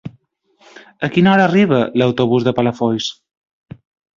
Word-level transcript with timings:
A 1.07 1.09
quina 1.17 1.29
hora 1.33 1.45
arriba 1.49 1.83
l'autobús 2.03 2.49
de 2.49 2.55
Palafolls? 2.61 3.11